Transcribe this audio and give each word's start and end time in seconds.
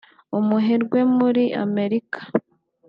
umuherwe 0.39 0.99
muri 1.17 1.43
Amerika 1.63 2.19